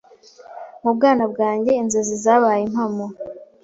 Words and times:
Mu 0.83 0.91
bwana 0.97 1.23
bwanjye 1.31 1.71
inzozi 1.81 2.15
zabaye 2.23 2.61
impamo 2.67 3.05